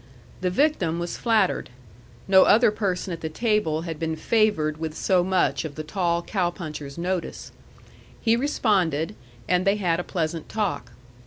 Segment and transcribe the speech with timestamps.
[0.41, 1.69] The victim was flattered.
[2.27, 6.23] No other person at the table had been favored with so much of the tall
[6.23, 7.51] cow puncher's notice.
[8.19, 9.13] He responded,
[9.47, 10.93] and they had a pleasant talk.